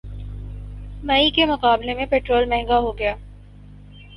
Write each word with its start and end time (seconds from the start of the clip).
مئی 1.03 1.29
کے 1.31 1.45
مقابلے 1.45 1.93
میں 1.93 2.05
پٹرول 2.05 2.45
مہنگا 2.45 2.79
ہوگیا 2.79 3.15